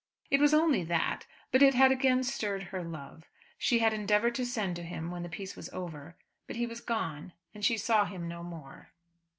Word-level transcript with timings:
It 0.31 0.39
was 0.41 0.51
only 0.51 0.83
that, 0.85 1.27
but 1.51 1.61
it 1.61 1.75
had 1.75 1.91
again 1.91 2.23
stirred 2.23 2.63
her 2.73 2.83
love. 2.83 3.25
She 3.59 3.77
had 3.77 3.93
endeavoured 3.93 4.33
to 4.33 4.47
send 4.47 4.75
to 4.77 4.81
him 4.83 5.11
when 5.11 5.21
the 5.21 5.29
piece 5.29 5.55
was 5.55 5.69
over; 5.69 6.15
but 6.47 6.55
he 6.55 6.65
was 6.65 6.81
gone, 6.81 7.33
and 7.53 7.63
she 7.63 7.77
saw 7.77 8.05
him 8.05 8.27
no 8.27 8.41
more. 8.41 8.93